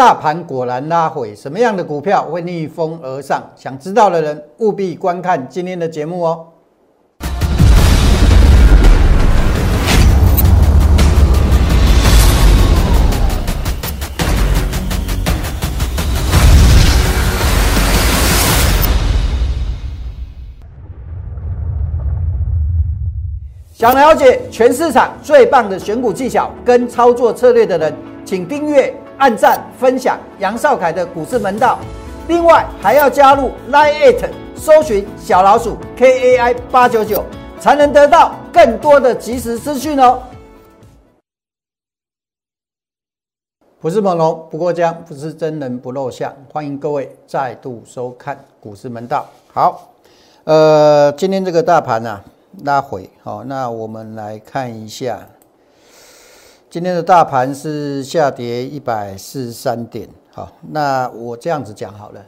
[0.00, 3.42] 大盘果然拉回，什么样的股票会逆风而上？
[3.54, 6.46] 想知道的人务必观看今天的节目哦。
[23.74, 27.94] 想了解全市场最棒的选股技巧跟操作策略的人，
[28.24, 31.78] 请订阅、按赞、分享杨少凯的股市门道。
[32.26, 34.24] 另外还要加入 Line It，
[34.56, 37.22] 搜寻小老鼠 KAI 八九九，
[37.60, 40.22] 才能得到更多的即时资讯哦。
[43.78, 46.34] 不是猛龙不过江，不是真人不露相。
[46.50, 49.26] 欢迎各位再度收看股市门道。
[49.52, 49.92] 好，
[50.44, 52.22] 呃，今天这个大盘呢？
[52.64, 55.20] 拉回，好，那我们来看一下，
[56.70, 62.24] 今天的大盘是下跌一百四十三点，好，那我这样子讲好了，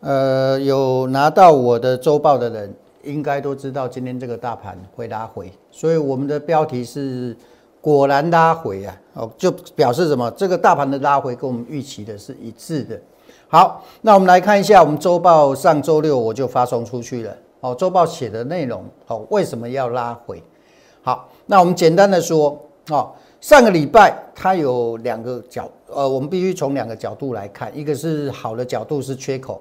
[0.00, 7.36] 呃，有拿到我的周报的人，应该都知道今天这个大盘会拉回，所以我们的标题是
[7.82, 10.30] 果然拉回啊，哦，就表示什么？
[10.30, 12.98] 这个大盘的拉回跟我们预期的是一致的。
[13.46, 17.36] 好，那我们来看一下，我们周报上周六我就发送出去了。
[17.60, 20.42] 哦，周报写的内容，哦，为什么要拉回？
[21.02, 29.60] 好，那我们简单的说，哦，上个礼拜它有两个角，呃，我们必须从两个角度来看，一个是好的角度是缺口，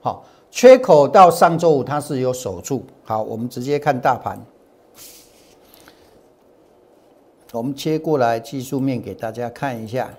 [0.00, 2.84] 好，缺口到上周五它是有守住。
[3.04, 4.40] 好，我们直接看大盘，
[7.52, 10.10] 我们切过来技术面给大家看一下。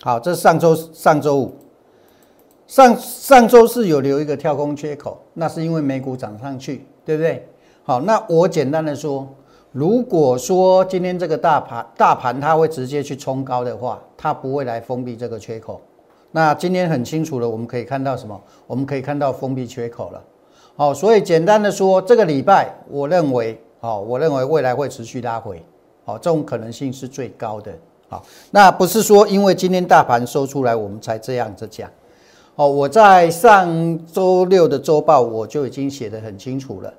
[0.00, 1.54] 好，这是上周上周五。
[2.66, 7.46] 上上周是有留一个跳空缺口，那是因为美股涨上去，对不对？
[7.82, 9.28] 好，那我简单的说，
[9.74, 15.80] 如果说今天这个大盘大盘它会直接去冲高的话，它不会来封闭这个缺口。
[16.30, 18.40] 那今天很清楚了，我们可以看到什么？
[18.68, 20.22] 我们可以看到封闭缺口了。
[20.76, 25.60] 好，所以简单的说，这个礼拜我认为，好，我认为未来会持续拉回，
[26.04, 27.72] 好，这种可能性是最高的。
[28.08, 28.22] 好，
[28.52, 31.90] 那不是说因为今天大盘收出来，我们才这样子讲。
[32.54, 36.94] 哦，我在上周六的周报我就已经写得很清楚了。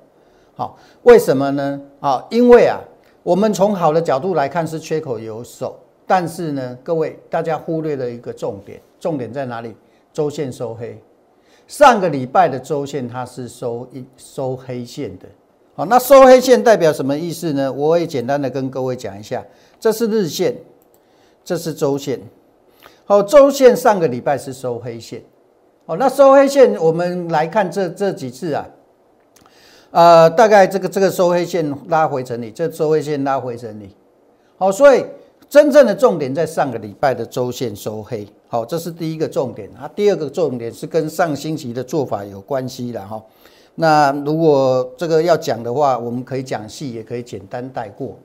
[0.56, 1.80] 好，为什么呢？
[2.00, 2.80] 啊，因为啊，
[3.22, 9.76] 我们从好的角度来看是缺口有手，但是呢，各位大家忽略了一个重点，重点在哪里？
[10.14, 10.98] 周线收黑。
[11.66, 15.26] 上个礼拜的周线它是收一收黑线的。
[15.74, 17.70] 好，那收黑线代表什么意思呢？
[17.70, 19.44] 我也简单的跟各位讲一下，
[19.78, 20.56] 这是日线，
[21.44, 22.18] 这是周线。
[23.04, 25.22] 好，周线上个礼拜是收黑线。
[25.84, 28.66] 哦，那收黑线，我们来看这这几次啊，
[29.96, 33.96] 呃，大概这个这个收黑线拉回整理，这收黑线拉回整理，
[34.58, 35.02] 好，所以
[35.48, 39.90] 真正的重点在上个礼拜的周线收黑，好，这是第一个重点啊。
[39.96, 43.22] 第二个重点是跟上星期的做法有关系的哈。
[43.76, 48.18] 那如果这个要讲的话，我们可以讲细，也可以简单带过。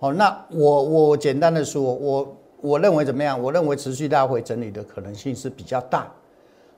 [0.00, 3.38] 好，那我我简单的说，我我认为怎么样？
[3.38, 6.10] 我认为持续拉回整理的可能性是比较大。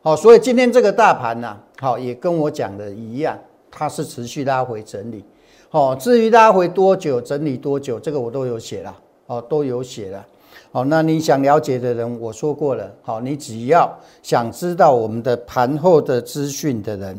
[0.03, 3.39] 好，所以今天这个大盘呢，好也跟我讲的一样，
[3.77, 5.25] 它是持续拉回整理。
[5.69, 8.97] 好，至于拉回多久，整理多久，这个我都有写了，
[9.27, 10.25] 哦，都有写了。
[10.71, 12.89] 好，那你想了解的人，我说过了。
[13.03, 13.93] 好，你只要
[14.23, 17.19] 想知道我们的盘后的资讯的人，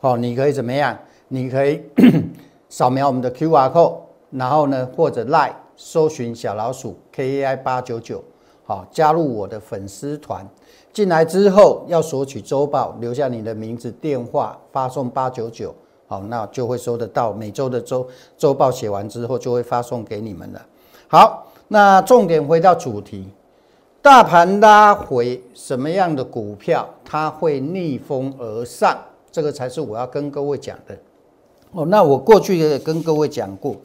[0.00, 0.98] 好，你可以怎么样？
[1.28, 1.82] 你可以
[2.70, 3.96] 扫描我们的 Q R code，
[4.30, 8.24] 然后呢，或者 Line 搜寻小老鼠 K A I 八九九，
[8.64, 10.48] 好，加入我的粉丝团。
[10.92, 15.74] 进来之后要索取周报，留下你的名字、电话，发送八九九，
[16.10, 18.04] 好，那就会收得到每周的周
[18.36, 18.68] 周报。
[18.68, 20.60] 写完之后就会发送给你们了。
[21.06, 23.28] 好，那重点回到主题，
[24.02, 28.98] 大盘拉回什么样的股票它会逆风而上？
[29.30, 30.98] 这个才是我要跟各位讲的。
[31.70, 33.76] 哦，那我过去也跟各位讲过，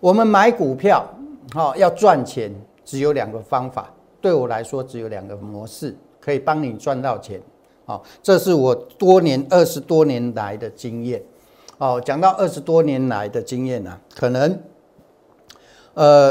[0.00, 1.08] 我们买股票，
[1.52, 2.52] 好要赚钱，
[2.84, 3.88] 只有两个方法，
[4.20, 5.96] 对我来说只有两个模式。
[6.20, 7.40] 可以帮你赚到钱，
[7.86, 11.22] 好，这是我多年二十多年来的经验，
[11.80, 14.60] 哦，讲到二十多年来的经验呢，可能，
[15.94, 16.30] 呃，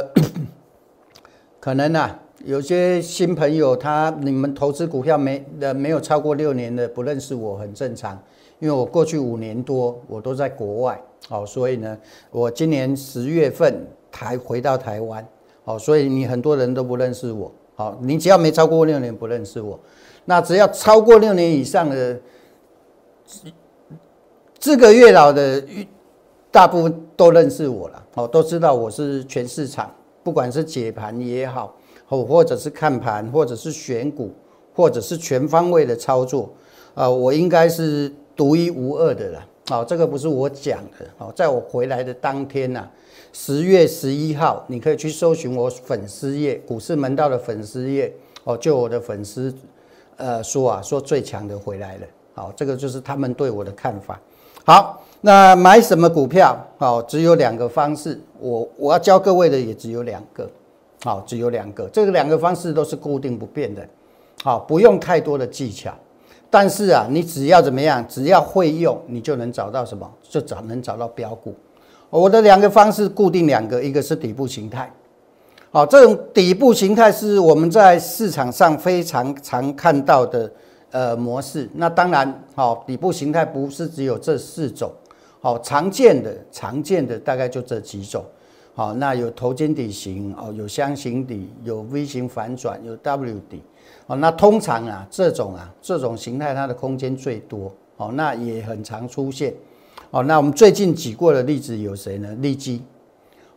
[1.59, 8.15] 可能啊，有些新朋友他你们投资股票没的没有超过六年的不认识我很正常，
[8.59, 11.97] 因为我过去五年多我都在国外，好，所以呢，
[12.29, 15.27] 我今年十月份才回到台湾，
[15.63, 17.51] 好，所以你很多人都不认识我。
[17.73, 19.79] 好，你只要没超过六年不认识我，
[20.25, 22.19] 那只要超过六年以上的，
[24.59, 25.63] 这个月老的
[26.51, 29.89] 大部分都认识我了，哦，都知道我是全市场
[30.21, 31.73] 不管是解盘也好，
[32.05, 34.33] 或或者是看盘，或者是选股，
[34.75, 36.51] 或者是全方位的操作，
[36.93, 39.45] 啊，我应该是独一无二的了。
[39.69, 41.05] 好，这个不是我讲的。
[41.19, 42.85] 哦，在我回来的当天呐，
[43.31, 48.13] 十月十一号，你可以去搜寻我粉丝页股市门道的粉丝页。
[48.43, 49.53] 哦，就我的粉丝，
[50.17, 52.07] 呃，说啊，说最强的回来了。
[52.33, 54.19] 好，这个就是他们对我的看法。
[54.69, 56.55] 好，那买什么股票？
[56.77, 58.21] 好，只有两个方式。
[58.39, 60.47] 我我要教各位的也只有两个。
[61.03, 61.89] 好，只有两个。
[61.91, 63.81] 这个两个方式都是固定不变的。
[64.43, 65.91] 好，不用太多的技巧。
[66.51, 68.07] 但是啊，你只要怎么样？
[68.07, 70.07] 只要会用，你就能找到什么？
[70.21, 71.55] 就找能找到标股。
[72.11, 74.93] 我的两个方式固定两个，一个是底部形态。
[75.71, 80.51] 好，这种底部形态是我们在市场上非常常看到的
[80.91, 81.69] 呃模式。
[81.73, 84.91] 那当然，好底部形态不是只有这四种，
[85.39, 88.23] 好常见的常见的大概就这几种。
[88.75, 93.61] 好，那有头肩底型哦，有箱型底，有 V 型反转，有 W 底。
[94.07, 99.53] 哦，那通常啊，这种啊，这种形态它的空间最多，哦，那也很常出现，
[100.11, 102.33] 哦，那我们最近举过的例子有谁呢？
[102.39, 102.81] 利基，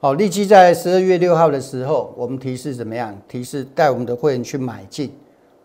[0.01, 3.17] 哦，利基在十二月六号的时候，我们提示怎么样？
[3.29, 5.13] 提示带我们的会员去买进，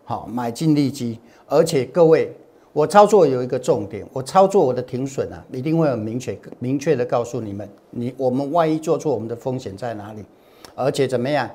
[0.04, 1.18] 好，买进利基，
[1.48, 2.32] 而且各位，
[2.72, 10.24] 我操作有一个重点，我操作我的停损啊，一定会很明确明确的告诉你们，你我们万一做错，我们的风险在哪里？
[10.74, 11.50] 而且怎么样？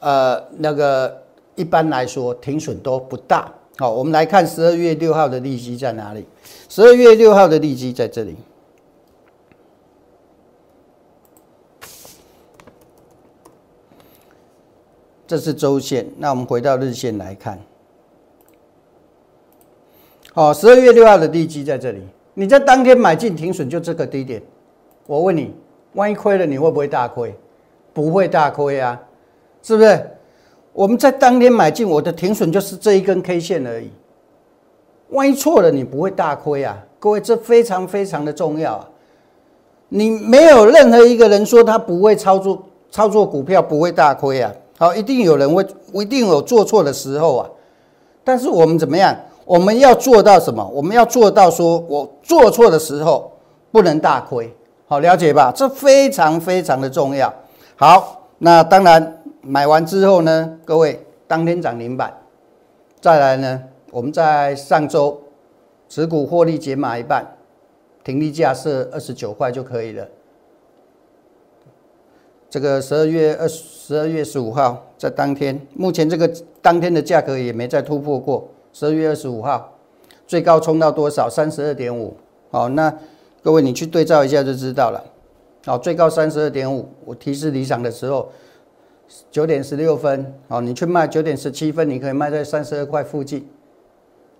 [0.00, 1.22] 呃，那个。
[1.58, 3.52] 一般来说，停损都不大。
[3.78, 6.24] 好，我们来看十二月六号的利息在哪里？
[6.68, 8.36] 十二月六号的利息在这里，
[15.26, 16.08] 这是周线。
[16.16, 17.60] 那我们回到日线来看。
[20.38, 22.00] 哦，十二月六号的利基在这里。
[22.34, 24.40] 你在当天买进停损就这个低点。
[25.04, 25.52] 我问你，
[25.94, 27.34] 万一亏了，你会不会大亏？
[27.92, 29.00] 不会大亏啊，
[29.64, 30.00] 是不是？
[30.72, 33.90] 我们在当天买进，我的停损就是这一根 K 线而已。
[35.08, 38.88] 万一错了，你不会大亏啊，各位，这非常非常的重要啊！
[39.88, 42.62] 你没有任何一个人说他不会操作
[42.92, 44.52] 操作股票不会大亏啊。
[44.78, 47.50] 好，一定有人会，一定有做错的时候啊。
[48.22, 49.16] 但是我们怎么样？
[49.48, 50.62] 我们要做到什么？
[50.74, 53.32] 我们要做到说我做错的时候
[53.72, 54.54] 不能大亏。
[54.86, 55.50] 好，了解吧？
[55.56, 57.32] 这非常非常的重要。
[57.74, 59.14] 好，那当然。
[59.40, 62.12] 买完之后呢，各位当天涨停板，
[63.00, 65.18] 再来呢，我们在上周
[65.88, 67.24] 持股获利减码一半，
[68.04, 70.06] 停利价是二十九块就可以了。
[72.50, 76.30] 这个十二月二十二月十五号在当天，目前这个
[76.60, 78.46] 当天的价格也没再突破过。
[78.78, 79.76] 十二月二十五号
[80.24, 81.28] 最高冲到多少？
[81.28, 82.16] 三十二点五。
[82.52, 82.96] 好，那
[83.42, 85.02] 各位你去对照一下就知道了。
[85.66, 86.88] 好，最高三十二点五。
[87.04, 88.30] 我提示离场的时候。
[89.32, 93.48] 九点十六分，好，你去卖九点十七分，你可以卖在三十二块附近。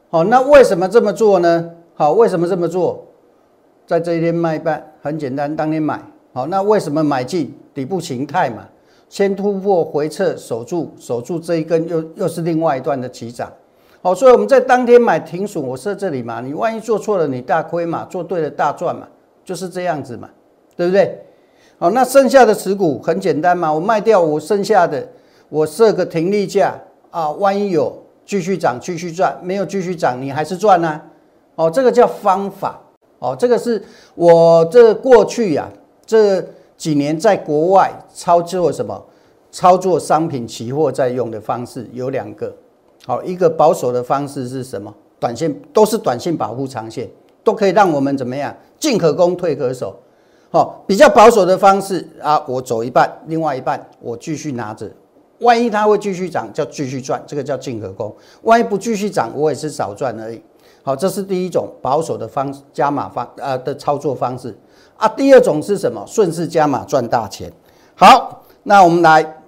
[0.08, 1.72] 好，那为什么这么做呢？
[1.94, 3.06] 好，为什么这么做？
[3.88, 6.00] 在这一天卖半，很简单，当天买。
[6.32, 7.52] 好，那为什么买进？
[7.74, 8.68] 底部形态嘛，
[9.08, 13.50] 先突破回撤，守住，守住这一根，又又是另外一段的起涨。
[14.00, 19.08] 好，所以我们在当天买停损，我设这里嘛，你万一做错了，你大亏嘛；做对了，大赚嘛，
[19.44, 20.30] 就是这样子嘛，
[20.76, 21.20] 对不对？
[21.78, 25.06] 好，那剩下的持股很简单嘛，我卖掉我剩下的，
[25.48, 26.74] 我设个停利价
[27.10, 27.92] 啊，万一有
[28.24, 31.00] 继续涨继续赚，没有继续涨你还是赚呢？
[31.56, 32.80] 哦，这个叫方法
[33.18, 33.82] 哦，这个是
[34.14, 35.68] 我这过去呀
[36.06, 36.40] 这
[36.76, 39.04] 几年在国外操作什么
[39.50, 42.54] 操作商品期货在用的方式有两个，
[43.08, 44.94] 好，一个保守的方式是什么？
[45.18, 47.08] 短线都是短线保护长线，
[47.42, 49.96] 都可以让我们怎么样进可攻退可守。
[50.50, 54.86] 好，比较保守的方式啊，我走一半，另外一半我继续拿着，
[55.38, 58.12] 万一它会继续涨，叫继续赚，这个叫进可攻；
[58.42, 60.42] 万一不继续涨，我也是少赚而已。
[60.82, 64.54] 好，这是第一种保守的方加码方呃的操作方式
[64.98, 65.08] 啊。
[65.08, 66.04] 第二种是什么？
[66.06, 67.50] 顺势加码赚大钱。
[67.94, 69.40] 好，那我们来，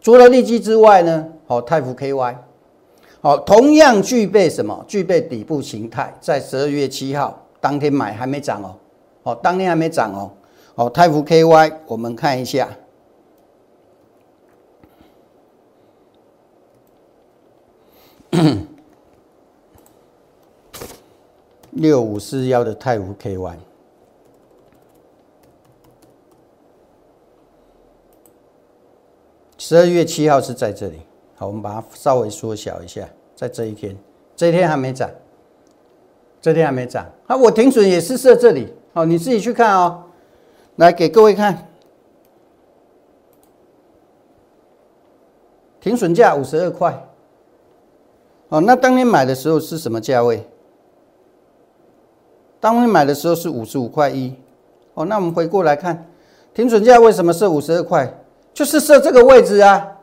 [0.00, 1.26] 除了利基之外呢？
[1.48, 2.36] 好，泰福 KY，
[3.24, 4.84] 好，同样具备什么？
[4.86, 8.76] 具备底部形态，在十二月七号当天买还没涨哦。
[9.22, 10.30] 哦，当天还没涨哦。
[10.74, 12.68] 哦，泰福 KY，我们看一下，
[21.70, 23.56] 六五四幺的泰福 KY，
[29.56, 31.00] 十二月七号是在这里。
[31.36, 33.96] 好，我们把它稍微缩小一下，在这一天，
[34.36, 35.10] 这一天还没涨，
[36.40, 37.04] 这天还没涨。
[37.26, 38.72] 啊，我停损也是设这里。
[38.92, 40.04] 好，你自己去看哦。
[40.76, 41.68] 来给各位看，
[45.80, 47.08] 停损价五十二块。
[48.48, 50.46] 哦，那当年买的时候是什么价位？
[52.60, 54.34] 当年买的时候是五十五块一。
[54.94, 56.06] 哦，那我们回过来看，
[56.52, 58.12] 停损价为什么设五十二块？
[58.52, 59.93] 就是设这个位置啊！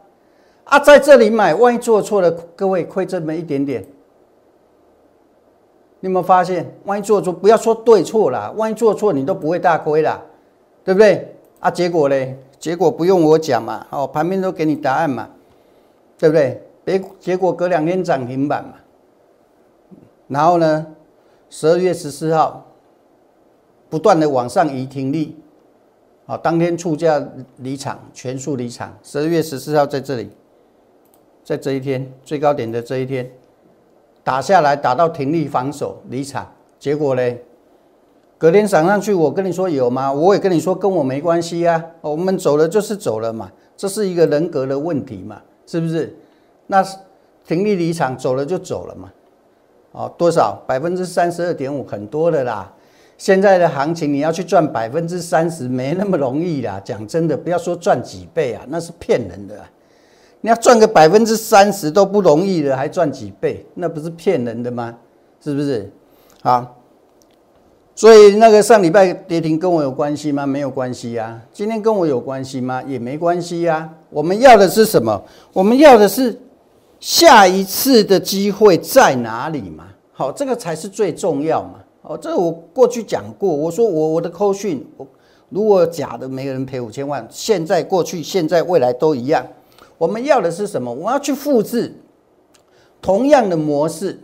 [0.72, 3.86] 啊，在这里买，万一做错了，各位亏这么一点点，
[6.00, 6.74] 你有没有发现？
[6.86, 10.22] 万一做错，不要说对错啦，万一做错，你都不会大亏啦，
[10.86, 11.36] 对不对？
[11.60, 12.40] 啊，结果嘞？
[12.58, 15.28] 结果不用我讲嘛，哦，旁边都给你答案嘛，
[16.18, 16.64] 对不对？
[16.86, 18.76] 别结果隔两天涨停板嘛，
[20.30, 20.88] 然后呢，
[21.50, 22.66] 十二月十四号
[23.90, 25.36] 不断的往上移停利。
[26.26, 27.22] 好，当天出价
[27.58, 28.98] 离场，全数离场。
[29.04, 30.30] 十二月十四号在这里，
[31.44, 33.30] 在这一天最高点的这一天，
[34.24, 37.36] 打下来打到停利防守离场，结果呢，
[38.38, 40.12] 隔天涨上去，我跟你说有吗？
[40.12, 46.16] 我也跟你说跟我没关系啊，我们走了就是走了嘛，这是一个人格的问题嘛，是不是？
[46.68, 46.84] 那
[47.46, 49.12] 停利离场走了就走了嘛，
[49.92, 50.62] 哦，多少？
[50.68, 52.72] 百分之三十二点五，很多的啦。
[53.18, 56.82] 现在的行情，你要去赚百分之三十，没那么容易啦。
[56.84, 59.60] 讲真的，不要说赚几倍啊，那是骗人的。
[60.42, 63.66] 你要赚个百分之三十都不容易了，还赚几倍？
[63.76, 64.98] 那不是骗人的吗？
[65.40, 65.92] 是不是？
[66.42, 66.78] 好，
[67.96, 70.46] 所以那个上礼拜跌停跟我有关系吗？
[70.46, 71.40] 没有关系呀。
[71.54, 72.82] 今天跟我有关系吗？
[72.88, 73.88] 也没关系呀。
[74.10, 75.24] 我们要的是什么？
[75.54, 76.40] 我们要的是
[77.00, 79.86] 下一次的机会在哪里嘛？
[80.12, 81.76] 好，这个才是最重要嘛。
[82.02, 85.06] 哦，这个我过去讲过，我说我我的扣讯，我
[85.50, 87.28] 如果假的，没人赔五千万。
[87.30, 89.46] 现在、过去、现在、未来都一样。
[90.02, 90.92] 我们要的是什么？
[90.92, 91.94] 我要去复制
[93.00, 94.20] 同样的模式，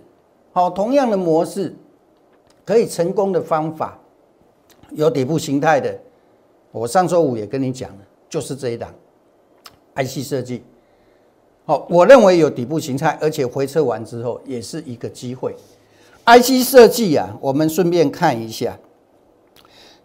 [0.51, 1.75] 好，同样的模式
[2.65, 3.99] 可以成功的方法，
[4.89, 5.95] 有底部形态的。
[6.71, 8.91] 我上周五也跟你讲了，就是这一档
[9.93, 10.63] IC 设计。
[11.63, 15.55] 好，我认为有底部形态，而且回撤完之后也是一个机会。
[16.25, 18.75] IC 设计啊，我们顺便看一下，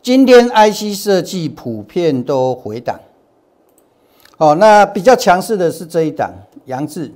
[0.03, 3.01] 今天 IC 设计普遍都回档。
[4.39, 6.33] 哦，那比较强势的是这一档
[6.65, 7.13] 杨志，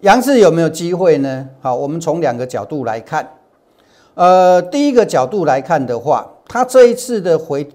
[0.00, 1.48] 杨志有没有机会呢？
[1.60, 3.28] 好，我们从两个角度来看。
[4.14, 7.66] 呃，第一个角度来看的话，它这一次的回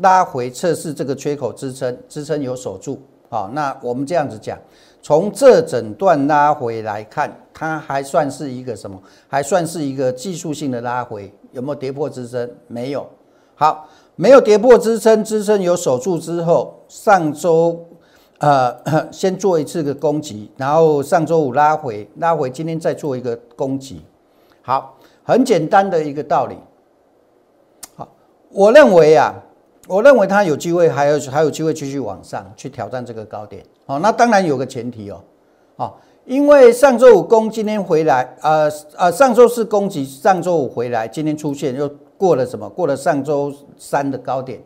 [0.00, 3.00] 拉回测试这个缺口支撑，支撑有守住。
[3.28, 4.58] 好，那我们这样子讲。
[5.00, 9.00] 从这整段拉回来看，它还算是一个什么？
[9.28, 12.50] 还算是一个技术性的拉回，有没有跌破支撑？
[12.66, 13.06] 没有。
[13.54, 17.84] 好，没有跌破支撑，支撑有守住之后，上周
[18.38, 18.76] 呃
[19.12, 24.02] 先做一次的攻击，然后上周五拉回，拉回，今天再做一个攻击。
[24.62, 26.56] 好，很简单的一个道理。
[27.96, 28.08] 好，
[28.50, 29.34] 我认为啊。
[29.86, 33.62] 我认为它有机会，还有还有机会继续往上去挑战这个高点。
[33.84, 35.20] 好，那当然有个前提哦，
[35.76, 41.86] 好，因为上周五攻，今天回来，呃呃，上周四攻击，上周五回来，今天出现又
[42.24, 42.66] 过了什么？
[42.66, 44.58] 过了上周三的高点，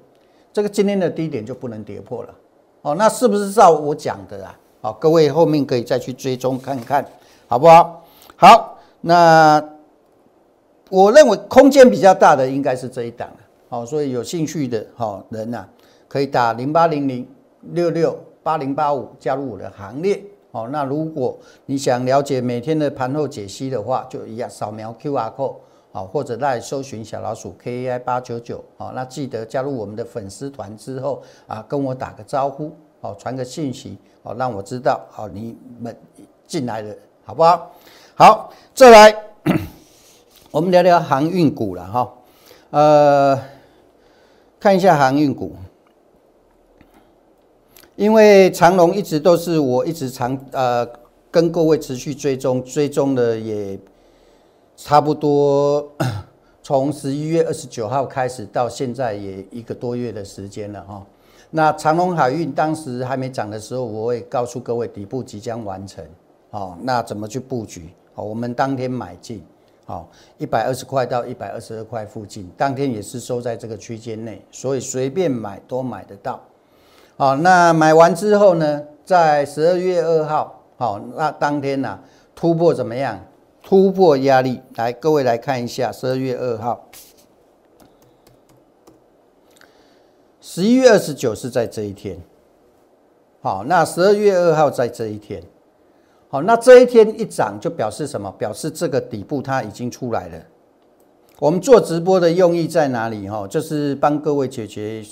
[0.53, 2.33] 这个今天的低点就不能跌破了。
[2.83, 4.57] 哦，那是不是照我讲的啊？
[4.81, 7.05] 好，各位后面可以再去追踪看看，
[7.49, 8.05] 好不好？
[8.37, 9.61] 好，那
[10.89, 13.37] 我认为空间比较大的应该是这一档了。
[13.69, 15.67] 好，所以有兴趣的哈人呐，
[16.07, 17.27] 可以打零八零零
[17.73, 20.23] 六六八零八五加入我的行列。
[20.53, 21.37] 好，那如果
[21.67, 25.57] 你想了解每天的盘后解析的话，就一样扫描 Q R code，
[25.93, 28.65] 好，或者来搜寻小老鼠 K A I 八九九。
[28.77, 35.97] 好，那记得加入我们的粉丝团之后啊，跟我打个招呼，哦，传个信息，哦，让我知道，好，你们
[36.47, 37.71] 进来了，好不好？
[38.15, 39.17] 好，再来，
[40.51, 42.15] 我们聊聊航运股了哈，
[42.71, 43.41] 呃。
[44.61, 45.55] 看一下航运股，
[47.95, 50.85] 因为长龙一直都是我一直长呃
[51.31, 53.79] 跟各位持续追踪追踪的，也
[54.81, 55.93] 差不多
[56.63, 61.05] 从十一月二十九号开始到现在也一个多月的时间了哈。
[61.51, 66.05] 那长龙海运当时还没涨的时候，我会告诉各位底部即将完成，
[66.51, 67.91] 哦，那怎么去布局？
[68.15, 69.45] 哦，我们当天买进。
[69.85, 76.41] 好，一百二十块到一百二十二块附近，当天也是收在这个区间内，所以随便买都买得到。
[77.17, 81.99] 好，那买完之后呢，在十二月二号，好，那当天呢
[82.37, 83.19] 突破怎么样？
[83.69, 86.89] 突破压力，来各位来看一下，十二月二号，
[90.41, 92.19] 十一月二十九是在这一天。
[93.43, 95.43] 好，那十二月二号在这一天。
[96.31, 98.33] 好，那这一天一涨就表示什么？
[98.39, 100.43] 表示这个底部它已经出来了。
[101.39, 103.29] 我们做直播的用意在哪里？
[103.29, 105.05] 哈，就是帮各位解决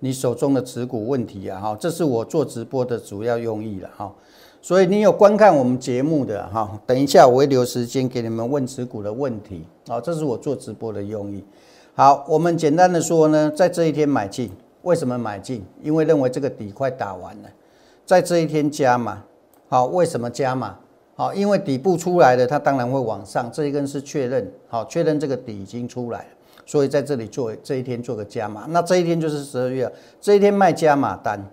[0.00, 1.60] 你手中的持股问题啊！
[1.60, 4.12] 哈，这是我做直播的主要用意了哈。
[4.64, 11.42] 所以你有观看我们节目的哈，等一下我会留时间给你们问持股的问题，好，这是我做直播的用意。
[11.94, 14.48] 好，我们简单的说呢，在这一天买进，
[14.82, 15.64] 为什么买进？
[15.82, 17.50] 因为认为这个底快打完了，
[18.06, 19.24] 在这一天加码。
[19.68, 20.78] 好，为什么加码？
[21.16, 23.50] 好，因为底部出来的，它当然会往上。
[23.50, 26.28] 这一根是确认，好，确认这个底已经出来了，
[26.64, 28.66] 所以在这里做这一天做个加码。
[28.68, 31.44] 那这一天就是十二月，这一天卖加码单。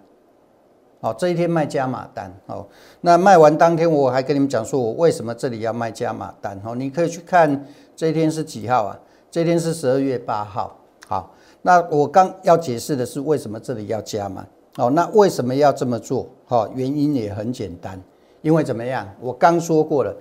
[1.01, 2.34] 好，这一天卖加码单。
[2.46, 2.68] 好，
[3.01, 6.60] 那卖完当天我还跟你们讲说，我为什么这里要卖加码单。
[6.62, 7.65] 好，你可以去看
[7.96, 9.00] 这一天是几号啊？
[9.32, 10.75] 这天是十二月八号，
[11.08, 14.46] 好，那我刚要解释的是为什么这里要加码，
[14.77, 16.27] 哦，那为什么要这么做？
[16.48, 18.01] 哈，原因也很简单，
[18.41, 19.08] 因为怎么样？
[19.22, 20.12] 我刚说过了，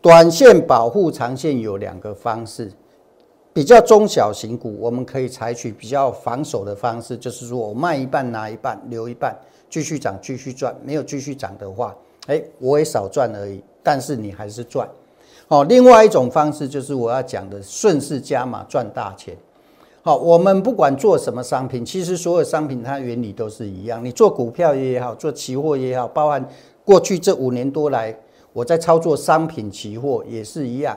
[0.00, 2.72] 短线保护长线有两个方式，
[3.52, 9.36] 比较中小型股，我们可以采取比较防守的方式，就是说我卖一半拿一半，留一半，
[9.74, 11.92] 继续涨继续赚，没有继续涨的话，
[12.28, 14.88] 哎，我也少赚而已，但是你还是赚。
[15.48, 19.36] 好，另外一种方式就是我要讲的顺势加码赚大钱。
[20.02, 24.04] 好，我们不管做什么商品，其实所有商品它原理都是一样。
[24.04, 26.48] 你做股票也好，做期货也好，包含
[26.84, 28.16] 过去这五年多来
[28.52, 30.96] 我在操作商品期货也是一样。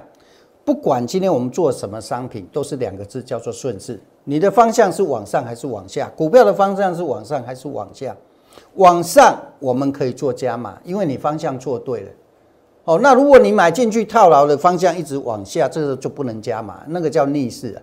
[0.64, 4.00] 不管今天我们做什么商品，都是两个字，叫做顺势。
[4.26, 6.08] 你的方向是往上还是往下？
[6.16, 8.16] 股票的方向是往上还是往下？
[8.76, 12.10] 往上我们可以做加码，因为你方向做对了。
[12.86, 17.82] 哦，那如果你买进去套牢的方向一直往下，这个就不能加码，那个叫逆势啊。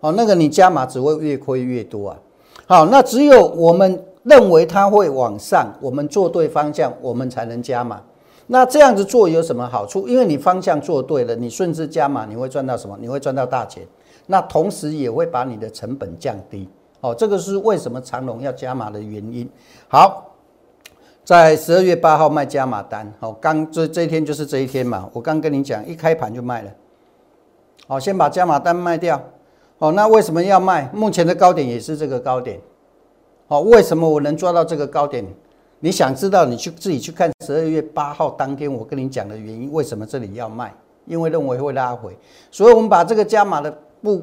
[0.00, 2.18] 哦，那个你加码只会越亏越多啊。
[2.66, 8.00] 好，那只有我们认为它会往上，我们做对方向，我们才能加码。
[8.48, 10.08] 那这样子做有什么好处？
[10.08, 12.96] 因为你方向做对了，你顺势加码，你会赚到什么？
[13.00, 13.86] 你会赚到大钱。
[14.26, 16.68] 那同时也会把你的成本降低。
[17.00, 19.48] 哦，这个是为什么长龙要加码的原因。
[19.88, 20.26] 好。
[21.22, 25.08] 在十二月八号卖加码单，好，刚这这一天就是这一天嘛。
[25.12, 26.70] 我刚跟你讲，一开盘就卖了，
[27.86, 29.22] 好，先把加码单卖掉，
[29.78, 30.90] 哦，那为什么要卖？
[30.92, 32.58] 目前的高点也是这个高点，
[33.46, 35.24] 好，为什么我能抓到这个高点？
[35.78, 40.74] 你想知道，你去自己去看十二月八号当天我跟你讲的原因，为什么这里要卖？
[41.06, 42.16] 因为认为会拉回，
[42.50, 44.20] 所以我们把这个加码的不。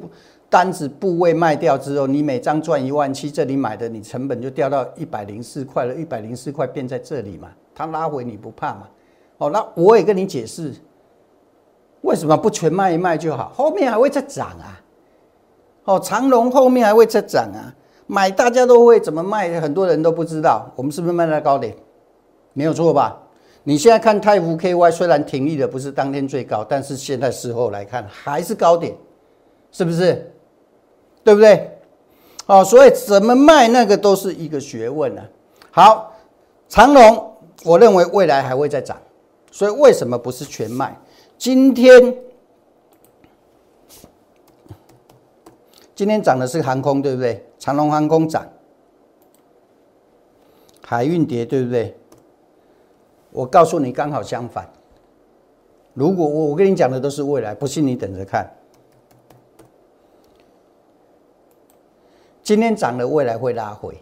[0.50, 8.88] 单子部位卖掉之后，你每张赚一万七，这里买的你成本就掉到一百零四块了，一百零四块变在这里嘛，它拉回你不怕嘛？
[9.40, 10.74] 哦，那我也跟你解释，
[12.02, 13.52] 为什么不全卖一卖就好？
[13.54, 14.82] 后面还会再涨啊！
[15.84, 17.74] 哦，长龙后面还会再涨啊！
[18.08, 20.72] 买大家都会怎么卖，很多人都不知道。
[20.76, 21.76] 我们是不是卖在高点？
[22.54, 23.22] 没有错吧？
[23.64, 28.96] 你现在看泰福 KY，虽然停利的不是当天最高，但是现在事后来看还是高点，
[29.72, 30.32] 是不是？
[31.28, 31.78] 对不对？
[32.46, 35.22] 哦，所以怎么卖那个都是一个学问呢。
[35.72, 36.14] 好，
[36.70, 37.36] 长隆，
[37.66, 38.98] 我认为未来还会再涨，
[39.52, 40.98] 所以为什么不是全卖？
[41.38, 42.16] 今天
[45.94, 47.46] 今天涨的是航空，对不对？
[47.60, 48.48] 长隆航空涨，
[50.82, 51.94] 海运跌，对不对？
[53.32, 54.72] 我告诉你，刚好相反。
[55.94, 58.50] 如果我我跟你讲的都是未来，不信你等着看。
[62.48, 63.94] 今天涨了，未来会拉回，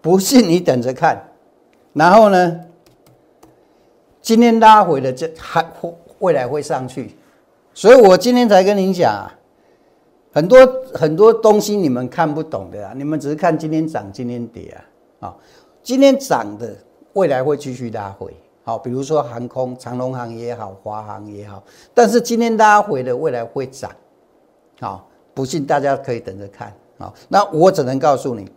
[0.00, 1.22] 不信你等着看。
[1.92, 2.60] 然后呢，
[4.20, 5.64] 今天拉回了，这还
[6.18, 7.14] 未来会上去。
[7.72, 9.30] 所以我今天才跟您讲，啊
[10.32, 14.76] 很多很多东西你们看不懂的啊，你们只是看今天涨，今天跌
[15.20, 15.28] 啊。
[15.28, 15.36] 啊，
[15.80, 16.76] 今天涨的，
[17.12, 18.34] 未来会继续拉回。
[18.64, 21.62] 好，比如说航空，长龙航也好，华航也好。
[21.94, 23.92] 但是今天拉回的，未来会涨。
[24.80, 26.74] 好，不信大家可以等着看。
[27.02, 28.48] 好，那我只能告诉你，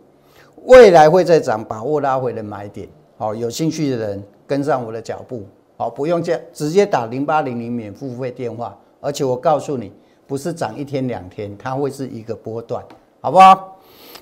[0.66, 2.88] 未来会再涨，把握拉回的买点。
[3.16, 5.42] 好，有兴趣的人跟上我的脚步。
[5.76, 8.78] 好，不用这直接打零八零零免付费电话。
[9.00, 9.92] 而且我告诉你，
[10.28, 12.84] 不是涨一天两天，它会是一个波段，
[13.20, 13.78] 好不好？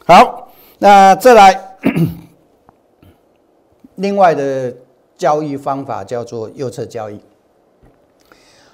[0.07, 1.77] 好，那再来，
[3.97, 4.75] 另外的
[5.19, 7.21] 交易方法叫做右侧交易。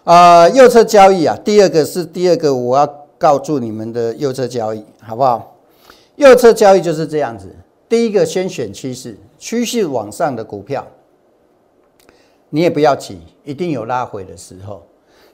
[0.04, 2.99] 啊，右侧交易啊，第二个是第二个我要。
[3.20, 5.54] 告诉你们的右侧交易好不好？
[6.16, 7.54] 右侧交易就是这样子。
[7.86, 10.86] 第一个先选趋势，趋势往上的股票，
[12.48, 14.82] 你也不要急，一定有拉回的时候。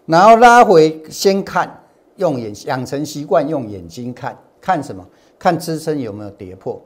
[0.05, 1.81] 然后拉回先看，
[2.16, 5.07] 用眼养成习惯，用眼睛看看什么？
[5.38, 6.83] 看支撑有没有跌破。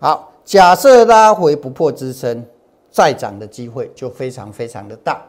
[0.00, 2.42] 好，假设拉回不破支撑，
[2.90, 5.22] 再涨的机会就非常非常的大。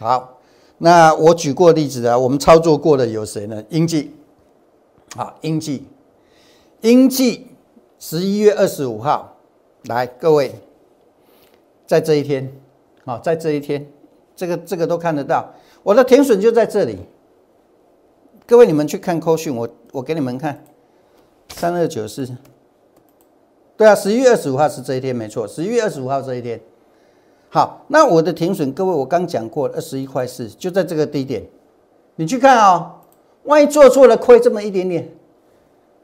[0.00, 0.36] 好，
[0.78, 3.62] 那我举过例子啊，我们操作过的有谁呢？
[3.68, 4.12] 英记。
[5.16, 5.84] 好，英记，
[6.82, 7.46] 英记，
[7.98, 9.36] 十一月二十五号，
[9.84, 10.54] 来，各位，
[11.86, 12.52] 在这一天，
[13.04, 13.86] 好，在这一天，
[14.36, 16.98] 这个这个都看得到，我的停损就在这里。
[18.46, 20.64] 各位你们去看扣讯，我我给你们看，
[21.54, 22.28] 三二九四，
[23.76, 26.60] 对啊，十一月二十五号是这一天没错，十一月二十五号这一天。
[27.50, 31.46] 好，那我的停损，各位我刚讲过二十一块四，就在这个低点，
[32.16, 32.97] 你去看啊，
[33.48, 35.08] 万一做错了亏这么一点点，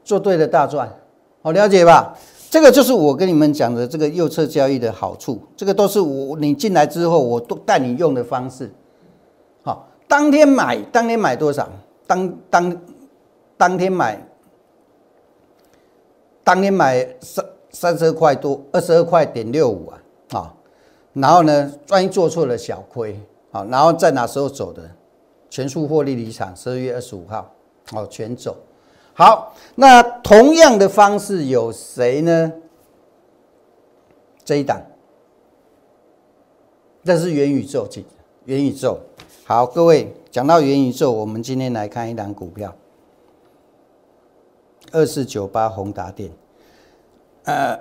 [0.03, 0.91] 做对了大赚，
[1.43, 2.17] 好了解吧？
[2.49, 8.71] 这个就是我跟你们讲的这个右侧交易的好处，这个都是我你进来之后我都带你用的方式。
[9.61, 11.69] 好，当天买，当天买多少？
[12.07, 12.81] 当当
[13.57, 14.25] 当天买，
[16.43, 20.53] 当天买三三十二块多，二十二块点六五啊，啊，
[21.13, 23.19] 然后呢，万一做错了小亏，
[23.51, 24.81] 好，然后在哪时候走的？
[25.49, 27.53] 全数获利离场，十二月二十五号，
[27.93, 28.57] 哦，全走。
[29.13, 32.51] 好，那同样的方式有谁呢？
[34.43, 34.81] 这一档，
[37.03, 37.87] 这是元宇宙，
[38.45, 38.99] 元宇宙。
[39.45, 42.75] 好，各位讲到元宇宙，我们今天来看一档股票，
[44.91, 46.31] 二四九八宏达电。
[47.45, 47.79] 呃，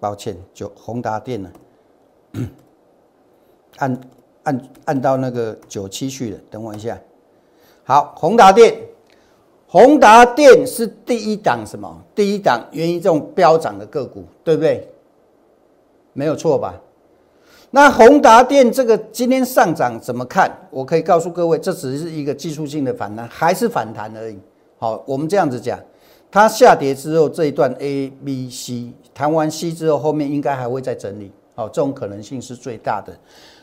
[0.00, 1.52] 抱歉，就宏达电呢，
[3.82, 4.00] 按
[4.44, 6.96] 按按到那个九七去了，等我一下。
[7.84, 8.80] 好，宏达电，
[9.66, 12.00] 宏达电是第一档什么？
[12.14, 14.88] 第一档源于这种飙涨的个股，对不对？
[16.12, 16.80] 没有错吧？
[17.70, 20.50] 那宏达电这个今天上涨怎么看？
[20.70, 24.38] 我可以告诉各位，这只是一个技术性的反弹，还是反弹而已。
[24.78, 25.78] 好，我们这样子讲，
[26.30, 31.32] 它下跌之后这一段 A、B、C 弹完 C 之后，后面应该还会再整理。
[31.54, 33.12] 好，这种可能性是最大的。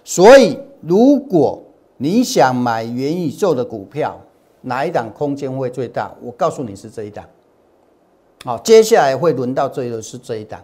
[0.03, 1.61] 所以如果
[1.97, 4.19] 你想买元宇宙的股票，
[4.61, 6.11] 哪一档空间会最大？
[6.21, 7.25] 我告诉你是这一档。
[8.43, 10.61] 好，接下来会轮到这个是这一档。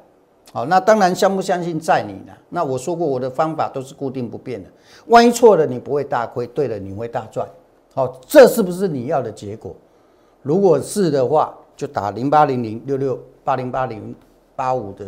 [0.53, 2.33] 好，那当然相不相信在你呢。
[2.49, 4.69] 那我说过我的方法都是固定不变的。
[5.07, 7.45] 万一错了，你不会大亏；对了，你会大赚。
[7.93, 9.75] 好，这是不是你要的结果？
[10.41, 14.15] 如果是的话，就打零八零零六六八零八零
[14.55, 15.05] 八五的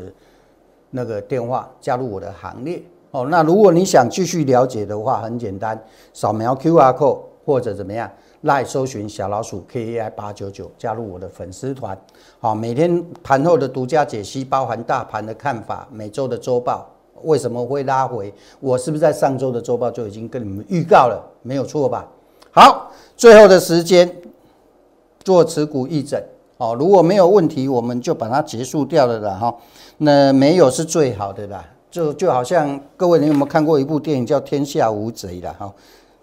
[0.90, 2.82] 那个电话加入我的行列。
[3.12, 5.82] 哦，那如果你想继续了解的话，很简单，
[6.14, 11.98] 扫描 Q R code 或者怎么样，来搜寻小老鼠 K A I 八九九，加入我的粉丝团。
[12.40, 16.86] 好，每天盘后的独家解析，包含大盘的看法，每周的周报
[17.24, 21.24] 为什么会拉回，我是不是在上周的周报就已经跟你们预告了？
[21.42, 22.06] 没有错吧？
[22.52, 24.14] 好，最后的时间
[25.24, 26.22] 做持股议诊。
[26.58, 29.34] 哦，如果没有问题，我们就把它结束掉了啦。
[29.36, 29.56] 哈。
[29.98, 31.64] 那没有是最好的啦。
[31.90, 35.74] 就就好像各位，你有没有看过一部电影叫《天下无贼》的哈？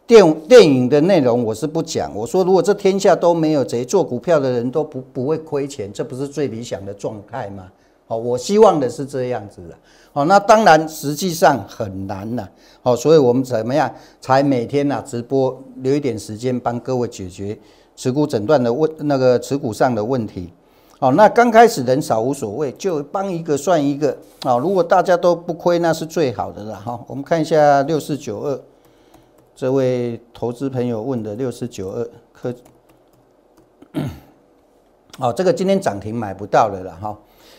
[0.06, 2.14] 电电影的内容我是不讲。
[2.14, 7.64] 我说，如果这天下都没有贼，做股票的人都不不会亏钱，这不是最理想的状态吗？
[8.06, 9.74] 好，我希望的是这样子的。
[10.12, 12.46] 好，那当然实际上很难了。
[12.82, 17.58] 好，所以我们怎么样才每天呢直播留一点时间帮各位解决
[17.96, 20.52] 持股诊断的问那个持股上的问题。
[21.04, 24.56] 好，那刚开始人少无所谓，就帮一个算一个啊。
[24.56, 26.98] 如果大家都不亏，那是最好的了哈。
[27.06, 28.58] 我们看一下六四九二，
[29.54, 32.54] 这位投资朋友问的六四九二科，
[35.20, 37.14] 哦，这个今天涨停买不到了了哈。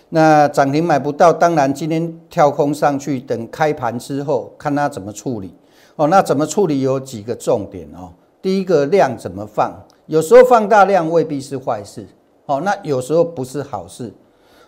[0.09, 5.53] 那涨停买不到，当然今天跳空上去，等开盘之后看它怎么处理。
[5.97, 8.11] 哦，那怎么处理有几个重点哦。
[8.41, 9.71] 第一个量怎么放，
[10.07, 12.07] 有时候放大量未必是坏事。
[12.45, 14.13] 好，那有时候不是好事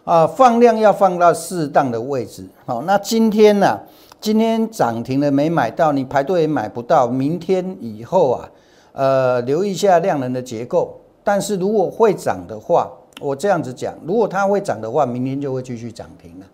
[0.03, 2.47] 啊，放量要放到适当的位置。
[2.65, 3.79] 好，那今天呢？
[4.19, 7.07] 今天涨停的没买到，你排队也买不到。
[7.07, 8.49] 明天以后啊，
[8.93, 10.99] 呃，留意一下量能的结构。
[11.23, 12.89] 但是如果会涨的话，
[13.21, 16.45] 我这样子讲，如果它会涨的话，明天就会继续涨停了。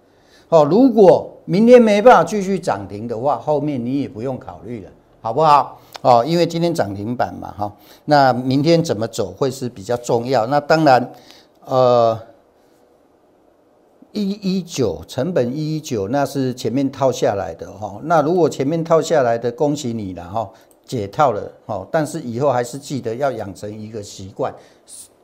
[0.50, 5.80] 哦，如果明天没办法继续涨停的话，后面你也不用考虑了，好不好？
[6.04, 10.46] 哦，因为今天涨停板嘛，哈，那明天怎么走会是比较重要。
[10.48, 11.14] 那当然，
[11.64, 12.20] 呃，
[14.12, 18.02] 一一九成本一一九，那是前面套下来的哈。
[18.04, 20.50] 那如果前面套下来的，恭喜你了哈，
[20.86, 21.88] 解套了哈。
[21.90, 24.54] 但是以后还是记得要养成一个习惯，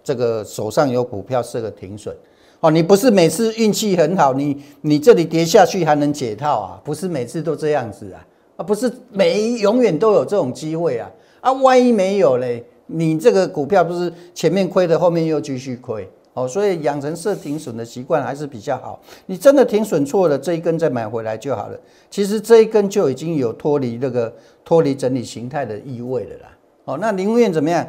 [0.01, 2.15] 这个手上有股票设个停损。
[2.61, 6.79] 哦，你不是每次运气很好，你你这里跌下去还能解套啊？
[6.85, 8.25] 不是每次都这样子啊？
[8.59, 11.09] 啊，不是每永远都有这种机会啊！
[11.39, 18.99] 啊，万一没有嘞，你这个股票不是前面亏的，后面又继续亏哦，所以养成设停损的习惯还是比较好。
[19.27, 21.79] 你真的停损错了，这一根再买回来就好了。
[22.11, 24.33] 其实这一根就已经有脱离那个
[24.65, 26.57] 脱离整理形态的意味了啦。
[26.83, 27.87] 哦，那宁愿怎么样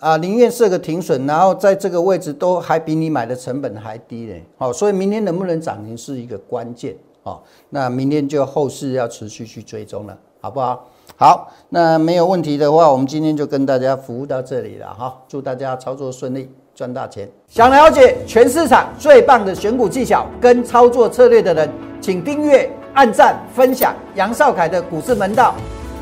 [0.00, 0.16] 啊？
[0.16, 4.44] 宁愿设个停损，然后在这个位置都还比你买的成本还低嘞。
[4.58, 6.96] 好，所以明天能不能涨停是一个关键。
[7.24, 10.86] 哦，那明天就后市要持续去追踪了，好不好？
[11.16, 17.28] 好，那没有问题的话，我们今天就跟大家服务到这里了哈，祝大家操作顺利，赚大钱。
[17.48, 25.54] 想了解全市场最棒的选股技巧跟操作策略的人，请订阅、按赞、分享杨少凯的股市门道。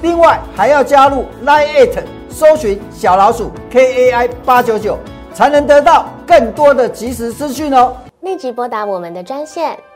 [0.03, 4.99] 另外还要加入 Line It，搜寻小老鼠 KAI 八九九，
[5.35, 7.95] 才能得到更多的即时资讯哦。
[8.23, 9.79] 立即拨打我们的专线